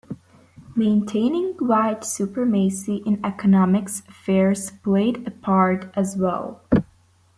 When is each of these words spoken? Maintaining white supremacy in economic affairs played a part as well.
Maintaining 0.75 1.49
white 1.59 2.03
supremacy 2.03 3.03
in 3.05 3.23
economic 3.23 3.83
affairs 3.87 4.71
played 4.81 5.27
a 5.27 5.29
part 5.29 5.91
as 5.95 6.17
well. 6.17 6.63